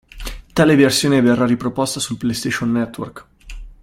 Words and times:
Tale 0.55 0.75
versione 0.75 1.21
verrà 1.21 1.45
riproposta 1.45 1.99
sul 1.99 2.17
PlayStation 2.17 2.71
Network. 2.71 3.25